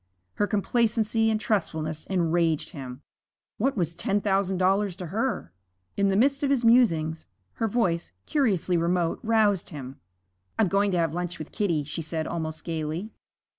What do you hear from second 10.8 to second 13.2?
to have lunch with Kitty,' she said, almost gayly.